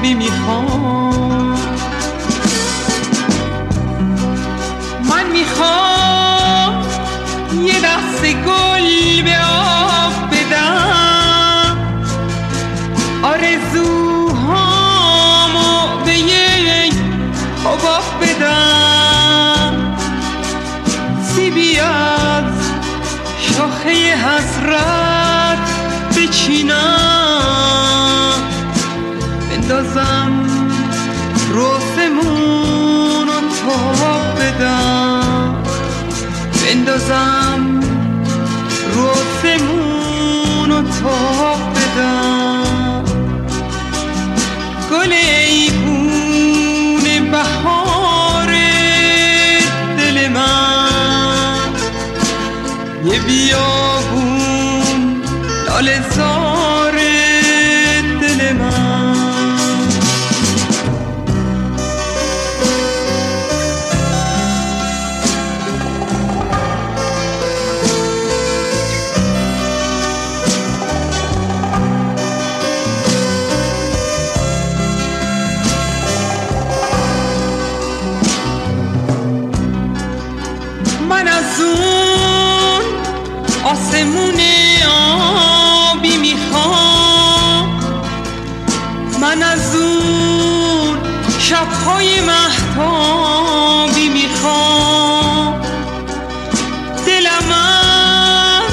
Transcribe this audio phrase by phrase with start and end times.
[0.00, 1.56] می‌خوام.
[5.10, 6.84] من می‌خوام
[7.62, 11.76] یه دست گل به آب بدم.
[13.22, 14.44] آرزوهامو
[16.04, 16.94] به یک
[17.64, 19.72] حباب بدم.
[21.34, 22.52] سیبی از
[23.40, 25.58] شاخه حسرت
[26.16, 26.79] بچینم.
[29.94, 30.32] بندازم.
[31.48, 35.54] روسمون رو تاب بدم.
[36.64, 37.80] بندازم.
[38.94, 43.04] روسمون رو تاب بدم.
[44.90, 45.12] گل
[45.48, 48.50] ایبون بهار
[49.98, 51.70] دل من.
[53.04, 54.40] یه بیابون
[83.70, 84.40] آسمون
[85.92, 87.80] آبی می‌خوام.
[89.20, 90.98] من از اون
[91.38, 95.60] شبهای محتابی می‌خوام.
[97.06, 98.72] دلم از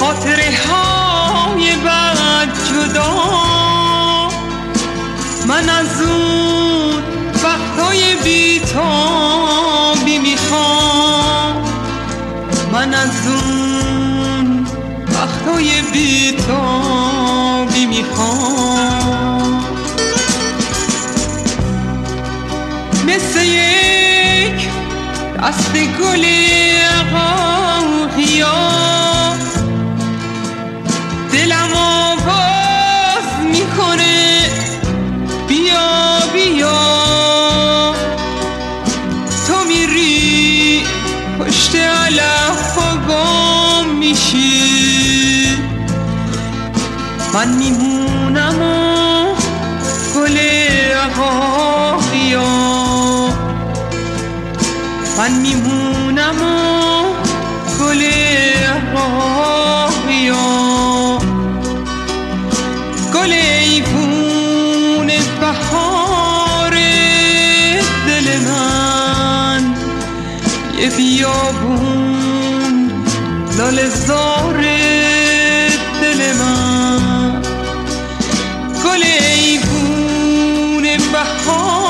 [0.00, 3.12] خاطره های بعد جدا.
[5.46, 7.02] من از اون
[7.44, 9.21] وقتای بیتان
[15.62, 19.64] لاله بیتابی می‌خوام.
[23.06, 24.68] مثل یک
[25.42, 26.24] دست گل
[47.42, 49.34] من میمونم و
[52.12, 52.42] بیا.
[55.18, 56.44] من میمونم و
[57.80, 58.02] گل
[60.06, 61.18] بیا.
[63.14, 65.06] گل ایفون
[65.40, 66.74] بهار
[68.06, 69.74] دل من
[70.80, 72.90] یه بیابون
[73.58, 74.60] لال زار
[76.02, 76.81] دل من.
[78.92, 81.81] گل ایفون بهار.